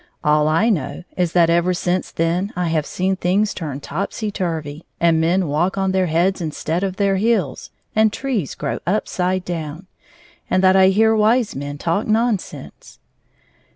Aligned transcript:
All 0.23 0.47
I 0.47 0.69
know 0.69 1.03
is 1.15 1.33
that 1.33 1.51
ever 1.51 1.75
since 1.75 2.09
then 2.09 2.51
I 2.55 2.69
have 2.69 2.87
seen 2.87 3.15
things 3.15 3.53
turned 3.53 3.83
topsy 3.83 4.31
turvy, 4.31 4.83
and 4.99 5.21
men 5.21 5.47
walk 5.47 5.77
on 5.77 5.91
their 5.91 6.07
heads 6.07 6.41
instead 6.41 6.81
of 6.83 6.95
their 6.95 7.17
heels, 7.17 7.69
and 7.95 8.11
trees 8.11 8.55
grow 8.55 8.79
upside 8.87 9.45
down, 9.45 9.85
and 10.49 10.63
that 10.63 10.75
I 10.75 10.87
hear 10.87 11.15
wise 11.15 11.55
men 11.55 11.77
talk 11.77 12.07
nonsense. 12.07 12.97